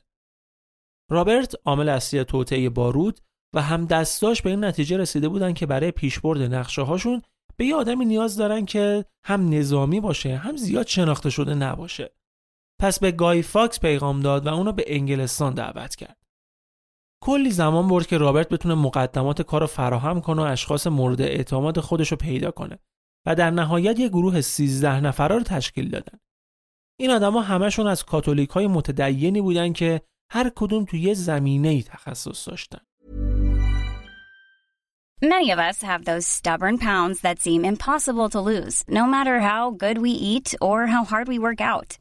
رابرت 1.10 1.56
عامل 1.66 1.90
اصلی 1.90 2.24
توطئه 2.24 2.70
باروت 2.70 3.20
و 3.56 3.62
همدستاش 3.62 4.42
به 4.42 4.50
این 4.50 4.64
نتیجه 4.64 4.98
رسیده 4.98 5.30
بودن 5.30 5.54
که 5.54 5.66
برای 5.66 5.92
پیشبرد 5.92 6.42
نقشه 6.42 6.82
هاشون 6.82 7.22
به 7.58 7.66
یه 7.66 7.76
آدمی 7.76 8.06
نیاز 8.06 8.38
دارن 8.38 8.66
که 8.66 9.06
هم 9.24 9.50
نظامی 9.50 10.00
باشه 10.00 10.36
هم 10.38 10.58
زیاد 10.58 10.88
شناخته 10.88 11.30
شده 11.30 11.54
نباشه. 11.54 12.21
پس 12.82 13.00
به 13.00 13.12
گای 13.12 13.42
فاکس 13.42 13.80
پیغام 13.80 14.20
داد 14.20 14.46
و 14.46 14.50
اونو 14.50 14.72
به 14.72 14.84
انگلستان 14.88 15.54
دعوت 15.54 15.96
کرد. 15.96 16.18
کلی 17.24 17.52
زمان 17.52 17.88
برد 17.88 18.08
که 18.08 18.18
رابرت 18.18 18.50
بتونه 18.50 18.76
مقدمات 18.76 19.42
کار 19.42 19.62
رو 19.62 19.68
فراهم 19.68 20.22
کنه 20.22 20.42
و 20.42 20.46
اشخاص 20.46 20.88
مورد 20.88 21.22
اعتماد 21.22 21.80
خودش 21.80 22.12
رو 22.12 22.18
پیدا 22.18 22.52
کنه 22.52 22.80
و 23.26 23.36
در 23.36 23.52
نهایت 23.52 24.00
یه 24.00 24.10
گروه 24.10 24.42
13 24.42 25.00
نفره 25.00 25.36
رو 25.36 25.44
تشکیل 25.44 25.90
دادن. 25.90 26.20
این 27.00 27.12
آدما 27.12 27.42
همشون 27.42 27.88
از 27.88 28.06
کاتولیک 28.06 28.50
های 28.50 28.68
متدینی 28.68 29.42
بودن 29.42 29.74
که 29.74 30.02
هر 30.32 30.52
کدوم 30.56 30.86
توی 30.86 31.00
یه 31.00 31.14
زمینه 31.14 31.68
ای 31.68 31.84
تخصص 31.84 32.48
داشتن. 32.50 32.82
Many 35.24 35.52
of 35.52 35.60
us 35.60 35.84
have 35.84 36.06
those 36.06 36.26
stubborn 36.26 36.78
pounds 36.80 37.22
that 37.22 37.38
seem 37.40 37.64
impossible 37.64 38.30
to 38.32 38.42
lose, 38.52 38.84
no 39.00 39.06
matter 39.16 39.36
how 39.40 39.62
good 39.84 39.98
we 40.06 40.10
eat 40.32 40.56
or 40.68 40.78
how 40.88 41.04
hard 41.04 41.28
we 41.28 41.38
work 41.38 41.62
out. 41.62 42.01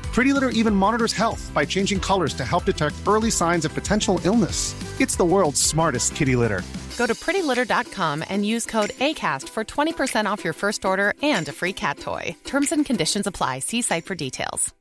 Pretty 0.15 0.33
Litter 0.33 0.49
even 0.49 0.75
monitors 0.75 1.13
health 1.13 1.43
by 1.53 1.63
changing 1.65 1.99
colors 1.99 2.33
to 2.33 2.43
help 2.43 2.65
detect 2.65 2.95
early 3.07 3.31
signs 3.31 3.63
of 3.65 3.73
potential 3.73 4.19
illness. 4.29 4.59
It's 4.99 5.15
the 5.15 5.29
world's 5.33 5.61
smartest 5.61 6.15
kitty 6.17 6.35
litter. 6.35 6.61
Go 6.97 7.05
to 7.07 7.15
prettylitter.com 7.25 8.23
and 8.29 8.45
use 8.45 8.65
code 8.65 8.91
ACAST 9.07 9.47
for 9.49 9.63
20% 9.63 10.25
off 10.31 10.43
your 10.43 10.53
first 10.53 10.85
order 10.85 11.13
and 11.35 11.47
a 11.49 11.53
free 11.59 11.73
cat 11.73 11.97
toy. 11.99 12.35
Terms 12.43 12.71
and 12.71 12.85
conditions 12.85 13.25
apply. 13.31 13.59
See 13.59 13.81
site 13.81 14.05
for 14.05 14.15
details. 14.15 14.73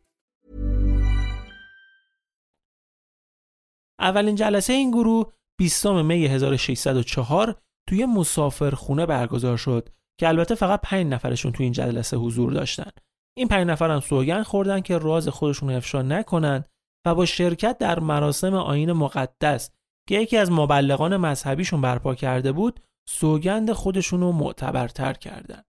اولین 4.01 4.35
جلسه 4.35 4.73
این 4.73 4.91
گروه 4.91 5.33
20 5.59 5.87
می 5.87 6.27
1604 6.27 7.57
توی 7.89 8.07
مسافرخونه 8.07 9.07
برگزار 9.07 9.57
شد 9.57 9.89
که 10.21 10.29
البته 10.29 10.55
فقط 10.55 10.81
5 10.83 11.07
نفرشون 11.07 11.53
توی 11.53 11.65
این 11.65 11.73
جلسه 11.73 12.17
حضور 12.17 12.53
داشتن. 12.53 12.91
این 13.37 13.49
پنج 13.49 13.67
نفر 13.67 13.91
هم 13.91 14.01
سوگند 14.01 14.43
خوردن 14.43 14.81
که 14.81 14.99
راز 14.99 15.29
خودشون 15.29 15.71
افشا 15.71 16.03
نکنن 16.03 16.65
و 17.07 17.15
با 17.15 17.27
شرکت 17.27 17.79
در 17.79 18.01
مراسم 18.01 18.55
آین 18.55 18.93
مقدس 18.93 19.71
که 20.09 20.21
یکی 20.21 20.37
از 20.37 20.53
مبلغان 20.53 21.17
مذهبیشون 21.17 21.81
برپا 21.81 22.15
کرده 22.15 22.53
بود 22.53 22.81
سوگند 23.09 23.73
خودشون 23.73 24.21
رو 24.21 24.33
معتبرتر 24.33 25.13
کردن. 25.13 25.63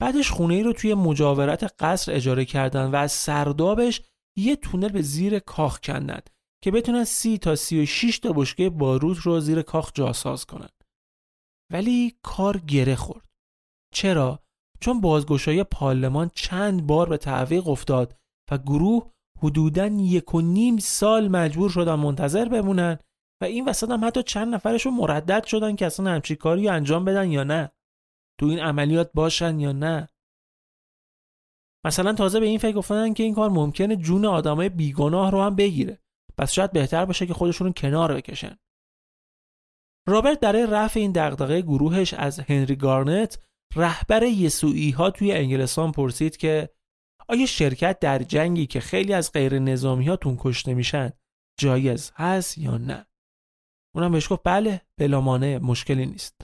بعدش 0.00 0.30
خونه 0.30 0.54
ای 0.54 0.62
رو 0.62 0.72
توی 0.72 0.94
مجاورت 0.94 1.74
قصر 1.78 2.12
اجاره 2.12 2.44
کردن 2.44 2.90
و 2.90 2.96
از 2.96 3.12
سردابش 3.12 4.02
یه 4.38 4.56
تونل 4.56 4.88
به 4.88 5.02
زیر 5.02 5.38
کاخ 5.38 5.80
کندند 5.80 6.30
که 6.62 6.70
بتونن 6.70 7.04
سی 7.04 7.38
تا 7.38 7.56
سی 7.56 7.82
و 7.82 7.86
شیش 7.86 8.18
تا 8.18 8.32
بشکه 8.32 8.70
باروت 8.70 9.18
رو 9.18 9.40
زیر 9.40 9.62
کاخ 9.62 9.92
جاساز 9.94 10.44
کنن. 10.44 10.68
ولی 11.72 12.18
کار 12.22 12.58
گره 12.58 12.96
خورد. 12.96 13.28
چرا؟ 13.94 14.43
چون 14.80 15.00
بازگشایی 15.00 15.64
پارلمان 15.64 16.30
چند 16.34 16.86
بار 16.86 17.08
به 17.08 17.16
تعویق 17.16 17.68
افتاد 17.68 18.16
و 18.50 18.58
گروه 18.58 19.10
حدوداً 19.38 19.86
یک 19.86 20.34
و 20.34 20.40
نیم 20.40 20.78
سال 20.78 21.28
مجبور 21.28 21.70
شدن 21.70 21.94
منتظر 21.94 22.48
بمونن 22.48 22.98
و 23.42 23.44
این 23.44 23.68
وسط 23.68 23.90
هم 23.90 24.04
حتی 24.04 24.22
چند 24.22 24.54
نفرشون 24.54 24.94
مردد 24.94 25.44
شدن 25.44 25.76
که 25.76 25.86
اصلا 25.86 26.10
همچی 26.10 26.36
کاری 26.36 26.68
انجام 26.68 27.04
بدن 27.04 27.30
یا 27.30 27.44
نه. 27.44 27.70
تو 28.40 28.46
این 28.46 28.58
عملیات 28.58 29.10
باشن 29.14 29.60
یا 29.60 29.72
نه. 29.72 30.08
مثلا 31.86 32.12
تازه 32.12 32.40
به 32.40 32.46
این 32.46 32.58
فکر 32.58 32.78
افتادن 32.78 33.14
که 33.14 33.22
این 33.22 33.34
کار 33.34 33.50
ممکنه 33.50 33.96
جون 33.96 34.24
آدمای 34.24 34.68
بیگناه 34.68 35.30
رو 35.30 35.42
هم 35.42 35.56
بگیره. 35.56 35.98
پس 36.38 36.52
شاید 36.52 36.72
بهتر 36.72 37.04
باشه 37.04 37.26
که 37.26 37.34
خودشون 37.34 37.66
رو 37.66 37.72
کنار 37.72 38.14
بکشن. 38.14 38.56
رابرت 40.08 40.40
برای 40.40 40.66
رفع 40.66 41.00
این 41.00 41.12
دغدغه 41.12 41.60
گروهش 41.60 42.14
از 42.14 42.40
هنری 42.40 42.76
گارنت 42.76 43.38
رهبر 43.76 44.22
یسوعی 44.22 44.90
ها 44.90 45.10
توی 45.10 45.32
انگلستان 45.32 45.92
پرسید 45.92 46.36
که 46.36 46.68
آیا 47.28 47.46
شرکت 47.46 47.98
در 47.98 48.18
جنگی 48.18 48.66
که 48.66 48.80
خیلی 48.80 49.12
از 49.12 49.32
غیر 49.32 49.58
نظامی 49.58 50.08
هاتون 50.08 50.36
کشته 50.40 50.74
میشن 50.74 51.10
جایز 51.60 52.12
هست 52.14 52.58
یا 52.58 52.78
نه؟ 52.78 53.06
اونم 53.94 54.12
بهش 54.12 54.32
گفت 54.32 54.42
بله 54.44 54.80
بلامانه 54.98 55.58
مشکلی 55.58 56.06
نیست. 56.06 56.40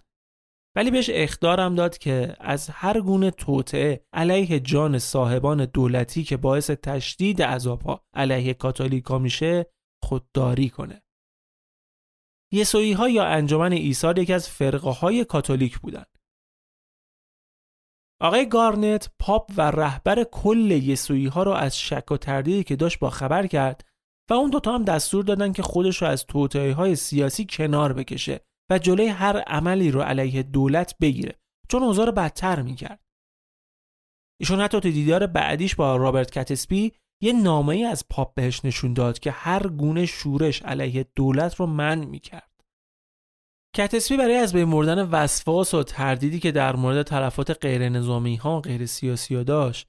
ولی 0.76 0.90
بهش 0.90 1.10
اخدارم 1.12 1.74
داد 1.74 1.98
که 1.98 2.36
از 2.40 2.70
هر 2.70 3.00
گونه 3.00 3.30
توطعه 3.30 4.06
علیه 4.12 4.60
جان 4.60 4.98
صاحبان 4.98 5.64
دولتی 5.64 6.24
که 6.24 6.36
باعث 6.36 6.70
تشدید 6.70 7.42
عذابها 7.42 8.06
علیه 8.14 8.54
کاتولیکا 8.54 9.18
میشه 9.18 9.66
خودداری 10.02 10.68
کنه. 10.68 11.02
یسوعی 12.52 12.92
ها 12.92 13.08
یا 13.08 13.24
انجمن 13.24 13.72
ایثار 13.72 14.18
یکی 14.18 14.32
از 14.32 14.48
فرقه 14.48 14.90
های 14.90 15.24
کاتولیک 15.24 15.78
بودند 15.78 16.19
آقای 18.22 18.48
گارنت 18.48 19.10
پاپ 19.18 19.52
و 19.56 19.60
رهبر 19.70 20.24
کل 20.24 20.70
یسوعی 20.70 21.26
ها 21.26 21.42
رو 21.42 21.50
از 21.50 21.78
شک 21.78 22.12
و 22.12 22.16
تردیدی 22.16 22.64
که 22.64 22.76
داشت 22.76 22.98
با 22.98 23.10
خبر 23.10 23.46
کرد 23.46 23.84
و 24.30 24.34
اون 24.34 24.50
دوتا 24.50 24.74
هم 24.74 24.84
دستور 24.84 25.24
دادن 25.24 25.52
که 25.52 25.62
خودش 25.62 26.02
رو 26.02 26.08
از 26.08 26.26
توطئه 26.26 26.72
های 26.72 26.96
سیاسی 26.96 27.46
کنار 27.50 27.92
بکشه 27.92 28.40
و 28.70 28.78
جلوی 28.78 29.06
هر 29.06 29.38
عملی 29.38 29.90
رو 29.90 30.00
علیه 30.00 30.42
دولت 30.42 30.94
بگیره 31.00 31.40
چون 31.68 31.82
اوضاع 31.82 32.06
رو 32.06 32.12
بدتر 32.12 32.62
می‌کرد. 32.62 33.00
ایشون 34.40 34.60
حتی 34.60 34.80
تو 34.80 34.90
دیدار 34.90 35.26
بعدیش 35.26 35.74
با 35.74 35.96
رابرت 35.96 36.30
کتسپی 36.30 36.92
یه 37.22 37.32
نامه 37.32 37.74
ای 37.74 37.84
از 37.84 38.08
پاپ 38.10 38.34
بهش 38.34 38.64
نشون 38.64 38.94
داد 38.94 39.18
که 39.18 39.30
هر 39.30 39.66
گونه 39.66 40.06
شورش 40.06 40.62
علیه 40.62 41.06
دولت 41.16 41.54
رو 41.54 41.66
منع 41.66 42.04
می‌کرد. 42.04 42.49
کتسبی 43.76 44.16
برای 44.16 44.36
از 44.36 44.52
بین 44.52 44.70
بردن 44.70 45.08
وسواس 45.08 45.74
و 45.74 45.82
تردیدی 45.82 46.40
که 46.40 46.52
در 46.52 46.76
مورد 46.76 47.02
تلفات 47.02 47.50
غیر 47.50 47.88
نظامی 47.88 48.36
ها 48.36 48.58
و 48.58 48.60
غیر 48.60 48.86
سیاسی 48.86 49.34
ها 49.34 49.42
داشت 49.42 49.88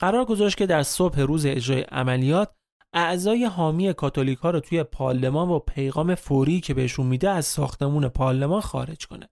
قرار 0.00 0.24
گذاشت 0.24 0.56
که 0.56 0.66
در 0.66 0.82
صبح 0.82 1.20
روز 1.20 1.46
اجرای 1.46 1.80
عملیات 1.80 2.54
اعضای 2.92 3.44
حامی 3.44 3.92
کاتولیک 3.92 4.38
ها 4.38 4.50
رو 4.50 4.60
توی 4.60 4.82
پارلمان 4.82 5.48
با 5.48 5.58
پیغام 5.58 6.14
فوری 6.14 6.60
که 6.60 6.74
بهشون 6.74 7.06
میده 7.06 7.30
از 7.30 7.46
ساختمون 7.46 8.08
پارلمان 8.08 8.60
خارج 8.60 9.06
کنه. 9.06 9.28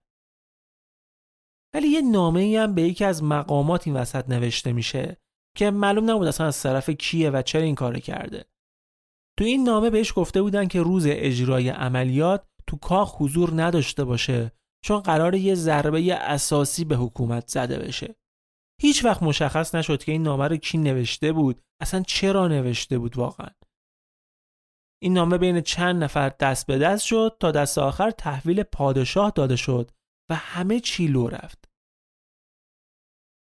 ولی 1.75 1.89
یه 1.89 2.01
نامه 2.01 2.41
ای 2.41 2.57
هم 2.57 2.75
به 2.75 2.83
یکی 2.83 3.05
از 3.05 3.23
مقامات 3.23 3.87
این 3.87 3.97
وسط 3.97 4.29
نوشته 4.29 4.73
میشه 4.73 5.17
که 5.57 5.71
معلوم 5.71 6.11
نبود 6.11 6.27
اصلا 6.27 6.47
از 6.47 6.63
طرف 6.63 6.91
کیه 6.91 7.31
و 7.31 7.43
چرا 7.43 7.63
این 7.63 7.75
کار 7.75 7.99
کرده. 7.99 8.45
تو 9.39 9.45
این 9.45 9.65
نامه 9.65 9.91
بهش 9.91 10.13
گفته 10.17 10.43
بودن 10.43 10.69
که 10.69 10.83
روز 10.83 11.07
اجرای 11.09 11.69
عملیات 11.69 12.47
تو 12.69 12.77
کاخ 12.77 13.23
حضور 13.23 13.63
نداشته 13.63 14.05
باشه 14.05 14.53
چون 14.85 15.01
قرار 15.01 15.35
یه 15.35 15.55
ضربه 15.55 16.15
اساسی 16.15 16.85
به 16.85 16.97
حکومت 16.97 17.49
زده 17.49 17.79
بشه. 17.79 18.17
هیچ 18.81 19.05
وقت 19.05 19.23
مشخص 19.23 19.75
نشد 19.75 20.05
که 20.05 20.13
این 20.13 20.23
نامه 20.23 20.49
رو 20.49 20.57
کی 20.57 20.79
نوشته 20.79 21.33
بود. 21.33 21.61
اصلا 21.83 22.03
چرا 22.03 22.49
نوشته 22.49 22.99
بود 22.99 23.17
واقعا؟ 23.17 23.51
این 25.03 25.13
نامه 25.13 25.39
بین 25.39 25.61
چند 25.61 26.05
نفر 26.05 26.29
دست 26.29 26.67
به 26.67 26.79
دست 26.79 27.05
شد 27.05 27.37
تا 27.41 27.51
دست 27.51 27.79
آخر 27.79 28.11
تحویل 28.11 28.63
پادشاه 28.63 29.33
داده 29.35 29.57
شد 29.57 29.91
و 30.31 30.35
همه 30.35 30.81
چی 30.81 31.07
لو 31.07 31.29
رفت. 31.29 31.65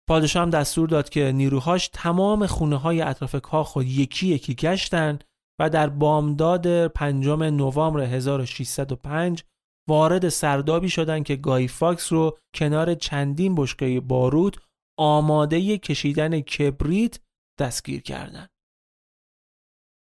پادشاه 0.09 0.43
هم 0.43 0.51
دستور 0.51 0.89
داد 0.89 1.09
که 1.09 1.33
نیروهاش 1.33 1.89
تمام 1.89 2.47
خونه 2.47 2.77
های 2.77 3.01
اطراف 3.03 3.37
کاخ 3.37 3.77
یکی 3.77 4.29
یکی 4.29 4.55
گشتن 4.55 5.19
و 5.61 5.71
در 5.71 5.89
بامداد 5.89 6.87
پنجم 6.87 7.43
نوامبر 7.43 8.01
1605 8.01 9.45
وارد 9.89 10.29
سردابی 10.29 10.89
شدند 10.89 11.25
که 11.25 11.37
گای 11.37 11.69
فاکس 11.69 12.13
رو 12.13 12.39
کنار 12.55 12.95
چندین 12.95 13.55
بشکه 13.55 14.01
باروت 14.01 14.57
آماده 14.99 15.79
کشیدن 15.79 16.41
کبریت 16.41 17.21
دستگیر 17.61 18.03
کردند. 18.03 18.49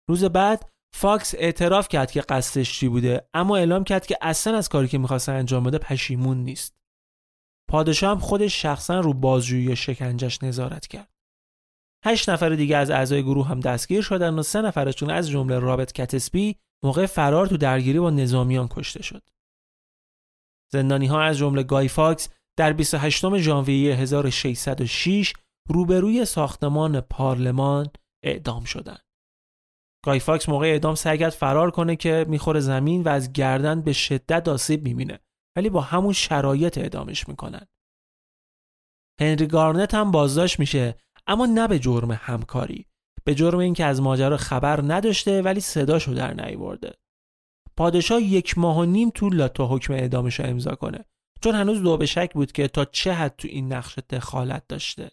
روز 0.09 0.24
بعد 0.24 0.70
فاکس 0.94 1.35
اعتراف 1.35 1.88
کرد 1.88 2.11
که 2.11 2.20
قصدش 2.20 2.78
چی 2.78 2.88
بوده 2.88 3.28
اما 3.35 3.57
اعلام 3.57 3.85
کرد 3.85 4.07
که 4.07 4.18
اصلا 4.20 4.57
از 4.57 4.68
کاری 4.68 4.88
که 4.88 4.98
می‌خواست 4.98 5.28
انجام 5.28 5.64
بده 5.64 5.78
پشیمون 5.78 6.37
نیست. 6.38 6.76
پادشاه 7.70 8.11
هم 8.11 8.18
خودش 8.18 8.62
شخصا 8.62 9.00
رو 9.00 9.14
بازجویی 9.14 9.72
و 9.72 9.74
شکنجش 9.74 10.42
نظارت 10.42 10.87
کرد. 10.87 11.12
هشت 12.05 12.31
نفر 12.31 12.49
دیگه 12.49 12.77
از 12.77 12.91
اعضای 12.91 13.23
گروه 13.23 13.49
هم 13.49 13.61
دستگیر 13.61 14.03
شدن 14.03 14.38
و 14.38 14.43
سه 14.43 14.62
نفرشون 14.62 15.11
از 15.11 15.31
جمله 15.31 15.59
رابرت 15.59 15.93
کتسبی 15.93 16.57
موقع 16.85 17.07
فرار 17.07 17.47
تو 17.47 17.57
درگیری 17.57 18.01
با 18.01 18.11
نظامیان 18.11 18.69
کشته 18.71 19.03
شد. 19.03 19.23
زندانی 20.73 21.07
ها 21.07 21.23
از 21.23 21.38
جمله 21.38 21.62
گای 21.62 21.88
فاکس 21.88 22.29
در 22.59 22.73
28 22.73 23.38
ژانویه 23.38 23.95
1606 23.95 25.33
روبروی 25.69 26.25
ساختمان 26.25 27.01
پارلمان 27.01 27.88
اعدام 28.25 28.65
شدند. 28.65 29.03
گای 30.05 30.21
فاکس 30.21 30.49
موقع 30.49 30.67
اعدام 30.67 30.95
سعی 30.95 31.19
کرد 31.19 31.33
فرار 31.33 31.71
کنه 31.71 31.97
که 31.97 32.27
می‌خوره 32.29 32.61
زمین 32.61 33.03
و 33.03 33.09
از 33.09 33.33
گردن 33.33 33.83
به 33.83 33.93
شدت 33.93 34.49
آسیب 34.49 34.85
می‌بینه 34.85 35.19
ولی 35.57 35.71
با 35.71 35.81
همون 35.81 36.12
شرایط 36.12 36.79
اعدامش 36.79 37.29
می‌کنن. 37.29 37.67
هنری 39.21 39.47
گارنت 39.47 39.95
هم 39.95 40.11
بازداشت 40.11 40.59
میشه 40.59 40.95
اما 41.27 41.47
نه 41.47 41.69
به 41.69 41.79
جرم 41.79 42.11
همکاری 42.11 42.87
به 43.25 43.35
جرم 43.35 43.59
اینکه 43.59 43.85
از 43.85 44.01
ماجرا 44.01 44.37
خبر 44.37 44.81
نداشته 44.83 45.43
ولی 45.43 45.61
صداشو 45.61 46.15
در 46.15 46.35
نیورده. 46.35 46.95
پادشاه 47.77 48.23
یک 48.23 48.59
ماه 48.59 48.79
و 48.79 48.85
نیم 48.85 49.11
طول 49.11 49.47
تا 49.47 49.67
حکم 49.67 49.93
اعدامش 49.93 50.41
رو 50.41 50.47
امضا 50.47 50.75
کنه 50.75 51.05
چون 51.43 51.55
هنوز 51.55 51.83
دو 51.83 51.97
به 51.97 52.07
شک 52.07 52.33
بود 52.35 52.53
که 52.53 52.69
تا 52.69 52.85
چه 52.85 53.13
حد 53.13 53.37
تو 53.37 53.49
این 53.49 53.73
نقش 53.73 53.99
دخالت 53.99 54.69
داشته. 54.69 55.11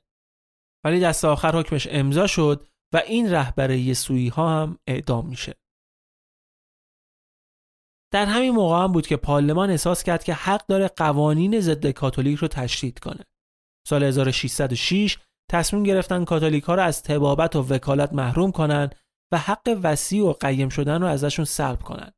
ولی 0.83 0.99
دست 0.99 1.25
آخر 1.25 1.59
حکمش 1.59 1.87
امضا 1.91 2.27
شد 2.27 2.67
و 2.93 2.97
این 2.97 3.31
رهبر 3.31 3.71
یسوعی 3.71 4.27
ها 4.27 4.61
هم 4.61 4.79
اعدام 4.87 5.27
میشه. 5.27 5.55
در 8.13 8.25
همین 8.25 8.51
موقع 8.51 8.83
هم 8.83 8.91
بود 8.91 9.07
که 9.07 9.17
پارلمان 9.17 9.69
احساس 9.69 10.03
کرد 10.03 10.23
که 10.23 10.33
حق 10.33 10.67
داره 10.67 10.87
قوانین 10.87 11.59
ضد 11.59 11.87
کاتولیک 11.87 12.39
رو 12.39 12.47
تشدید 12.47 12.99
کنه. 12.99 13.25
سال 13.87 14.03
1606 14.03 15.17
تصمیم 15.49 15.83
گرفتن 15.83 16.25
کاتولیک 16.25 16.63
ها 16.63 16.75
رو 16.75 16.81
از 16.81 17.03
تبابت 17.03 17.55
و 17.55 17.63
وکالت 17.63 18.13
محروم 18.13 18.51
کنن 18.51 18.89
و 19.31 19.37
حق 19.37 19.79
وسیع 19.83 20.25
و 20.25 20.33
قیم 20.33 20.69
شدن 20.69 21.01
رو 21.01 21.07
ازشون 21.07 21.45
سلب 21.45 21.83
کنن. 21.83 22.11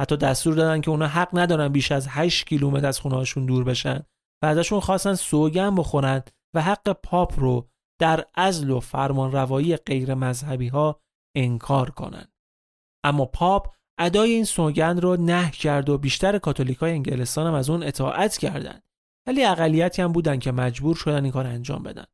حتی 0.00 0.16
دستور 0.16 0.54
دادن 0.54 0.80
که 0.80 0.90
اونا 0.90 1.06
حق 1.06 1.28
ندارن 1.32 1.68
بیش 1.68 1.92
از 1.92 2.06
8 2.08 2.46
کیلومتر 2.46 2.86
از 2.86 3.00
خونهاشون 3.00 3.46
دور 3.46 3.64
بشن 3.64 4.02
و 4.42 4.46
ازشون 4.46 4.80
خواستن 4.80 5.14
سوگن 5.14 5.74
بخورن 5.74 6.22
و 6.54 6.62
حق 6.62 6.92
پاپ 6.92 7.40
رو 7.40 7.68
در 8.00 8.24
ازل 8.34 8.70
و 8.70 8.80
فرمان 8.80 9.32
روایی 9.32 9.76
غیر 9.76 10.14
مذهبی 10.14 10.68
ها 10.68 11.00
انکار 11.36 11.90
کنن. 11.90 12.28
اما 13.04 13.24
پاپ 13.24 13.74
ادای 13.98 14.30
این 14.30 14.44
سوگند 14.44 15.00
رو 15.00 15.16
نه 15.16 15.50
کرد 15.50 15.88
و 15.88 15.98
بیشتر 15.98 16.38
کاتولیکای 16.38 16.92
انگلستان 16.92 17.46
هم 17.46 17.54
از 17.54 17.70
اون 17.70 17.82
اطاعت 17.82 18.36
کردند 18.36 18.82
ولی 19.26 19.44
اقلیتی 19.44 20.02
هم 20.02 20.12
بودن 20.12 20.38
که 20.38 20.52
مجبور 20.52 20.96
شدن 20.96 21.22
این 21.22 21.32
کار 21.32 21.46
انجام 21.46 21.82
بدن 21.82 22.04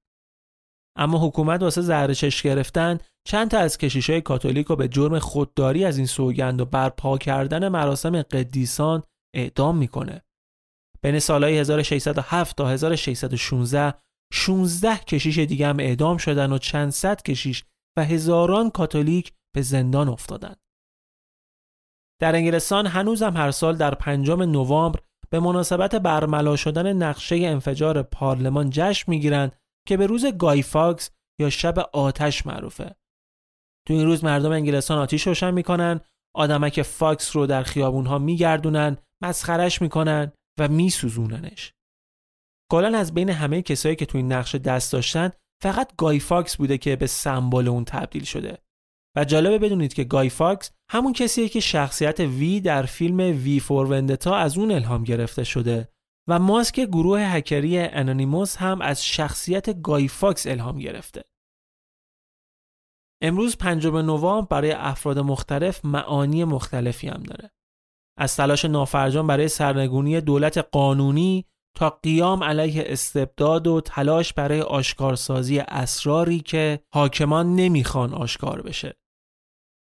اما 0.98 1.26
حکومت 1.26 1.62
واسه 1.62 1.82
زهرچش 1.82 2.42
گرفتن 2.42 2.98
چند 3.26 3.50
تا 3.50 3.58
از 3.58 3.78
کشیشای 3.78 4.20
کاتولیک 4.20 4.66
رو 4.66 4.76
به 4.76 4.88
جرم 4.88 5.18
خودداری 5.18 5.84
از 5.84 5.96
این 5.96 6.06
سوگند 6.06 6.60
و 6.60 6.64
برپا 6.64 7.18
کردن 7.18 7.68
مراسم 7.68 8.22
قدیسان 8.22 9.02
اعدام 9.34 9.76
می‌کنه 9.76 10.22
بین 11.02 11.18
سالهای 11.18 11.58
1607 11.58 12.56
تا 12.56 12.68
1616 12.68 13.94
16 14.32 14.96
کشیش 14.96 15.38
دیگه 15.38 15.66
هم 15.66 15.80
اعدام 15.80 16.16
شدن 16.16 16.52
و 16.52 16.58
چند 16.58 16.90
صد 16.90 17.22
کشیش 17.22 17.64
و 17.98 18.04
هزاران 18.04 18.70
کاتولیک 18.70 19.32
به 19.54 19.62
زندان 19.62 20.08
افتادند. 20.08 20.60
در 22.20 22.34
انگلستان 22.34 22.86
هنوزم 22.86 23.36
هر 23.36 23.50
سال 23.50 23.76
در 23.76 23.94
پنجم 23.94 24.42
نوامبر 24.42 25.00
به 25.30 25.40
مناسبت 25.40 25.94
برملا 25.94 26.56
شدن 26.56 26.92
نقشه 26.92 27.36
انفجار 27.36 28.02
پارلمان 28.02 28.70
جشن 28.70 29.04
می‌گیرند 29.10 29.56
که 29.88 29.96
به 29.96 30.06
روز 30.06 30.26
گای 30.26 30.62
فاکس 30.62 31.10
یا 31.40 31.50
شب 31.50 31.78
آتش 31.78 32.46
معروفه. 32.46 32.96
تو 33.86 33.94
این 33.94 34.04
روز 34.04 34.24
مردم 34.24 34.52
انگلستان 34.52 34.98
آتیش 34.98 35.26
روشن 35.26 35.50
می‌کنن، 35.50 36.00
آدمک 36.34 36.82
فاکس 36.82 37.36
رو 37.36 37.46
در 37.46 37.62
خیابونها 37.62 38.18
میگردونن، 38.18 38.96
مسخرش 39.22 39.82
می‌کنن 39.82 40.32
و 40.60 40.68
میسوزوننش. 40.68 41.72
کلا 42.72 42.98
از 42.98 43.14
بین 43.14 43.30
همه 43.30 43.62
کسایی 43.62 43.96
که 43.96 44.06
تو 44.06 44.18
این 44.18 44.32
نقشه 44.32 44.58
دست 44.58 44.92
داشتن 44.92 45.30
فقط 45.62 45.96
گای 45.96 46.20
فاکس 46.20 46.56
بوده 46.56 46.78
که 46.78 46.96
به 46.96 47.06
سمبل 47.06 47.68
اون 47.68 47.84
تبدیل 47.84 48.24
شده. 48.24 48.58
و 49.16 49.24
جالبه 49.24 49.58
بدونید 49.58 49.94
که 49.94 50.04
گای 50.04 50.28
فاکس 50.28 50.70
همون 50.90 51.12
کسیه 51.12 51.48
که 51.48 51.60
شخصیت 51.60 52.20
V 52.20 52.60
در 52.60 52.82
فیلم 52.82 53.18
V 53.18 53.60
for 53.60 53.86
Vendetta 53.86 54.36
از 54.36 54.58
اون 54.58 54.70
الهام 54.70 55.04
گرفته 55.04 55.44
شده 55.44 55.88
و 56.28 56.38
ماسک 56.38 56.80
گروه 56.80 57.20
هکری 57.20 57.78
Anonymous 57.78 58.56
هم 58.56 58.80
از 58.80 59.04
شخصیت 59.04 59.82
گای 59.82 60.08
فاکس 60.08 60.46
الهام 60.46 60.78
گرفته. 60.78 61.24
امروز 63.22 63.56
پنجم 63.56 63.96
نوامبر 63.96 64.46
برای 64.50 64.72
افراد 64.72 65.18
مختلف 65.18 65.84
معانی 65.84 66.44
مختلفی 66.44 67.08
هم 67.08 67.22
داره. 67.22 67.50
از 68.18 68.36
تلاش 68.36 68.64
نافرجان 68.64 69.26
برای 69.26 69.48
سرنگونی 69.48 70.20
دولت 70.20 70.58
قانونی 70.58 71.46
تا 71.76 71.90
قیام 71.90 72.44
علیه 72.44 72.84
استبداد 72.86 73.66
و 73.66 73.80
تلاش 73.80 74.32
برای 74.32 74.60
آشکارسازی 74.60 75.58
اسراری 75.58 76.40
که 76.40 76.80
حاکمان 76.94 77.54
نمی‌خوان 77.54 78.14
آشکار 78.14 78.62
بشه. 78.62 78.96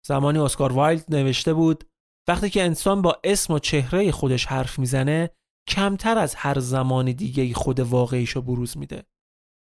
زمانی 0.06 0.38
اسکار 0.38 0.72
وایلد 0.72 1.14
نوشته 1.14 1.54
بود 1.54 1.84
وقتی 2.28 2.50
که 2.50 2.62
انسان 2.62 3.02
با 3.02 3.20
اسم 3.24 3.52
و 3.52 3.58
چهره 3.58 4.12
خودش 4.12 4.46
حرف 4.46 4.78
می‌زنه 4.78 5.30
کمتر 5.68 6.18
از 6.18 6.34
هر 6.34 6.58
زمان 6.58 7.12
دیگه 7.12 7.54
خود 7.54 7.80
واقعیشو 7.80 8.42
بروز 8.42 8.76
میده. 8.78 9.06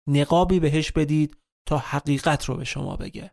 نقابی 0.08 0.60
بهش 0.60 0.92
بدید 0.92 1.38
تا 1.68 1.78
حقیقت 1.78 2.46
رو 2.46 2.58
به 2.58 2.64
شما 2.64 2.96
بگه. 2.96 3.32